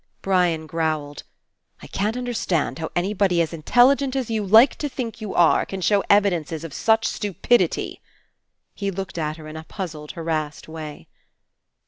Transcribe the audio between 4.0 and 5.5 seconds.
as you like to think you